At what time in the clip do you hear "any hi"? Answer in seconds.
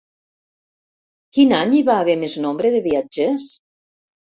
1.59-1.85